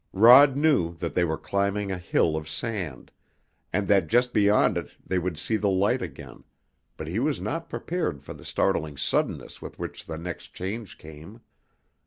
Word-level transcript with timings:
Rod 0.13 0.57
knew 0.57 0.95
that 0.95 1.13
they 1.13 1.23
were 1.23 1.37
climbing 1.37 1.91
a 1.91 1.99
hill 1.99 2.35
of 2.35 2.49
sand, 2.49 3.11
and 3.71 3.87
that 3.87 4.07
just 4.07 4.33
beyond 4.33 4.75
it 4.75 4.89
they 5.05 5.19
would 5.19 5.37
see 5.37 5.57
the 5.57 5.69
light 5.69 6.01
again, 6.01 6.43
but 6.97 7.05
he 7.07 7.19
was 7.19 7.39
not 7.39 7.69
prepared 7.69 8.23
for 8.23 8.33
the 8.33 8.43
startling 8.43 8.97
suddenness 8.97 9.61
with 9.61 9.77
which 9.77 10.07
the 10.07 10.17
next 10.17 10.55
change 10.55 10.97
came. 10.97 11.41